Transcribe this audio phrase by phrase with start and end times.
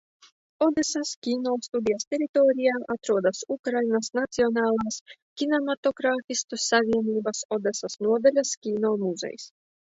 [0.67, 4.97] Odesas kinostudijas teritorijā atrodas Ukrainas Nacionālās
[5.43, 9.49] kinematogrāfistu savienības Odesas nodaļas kino muzejs.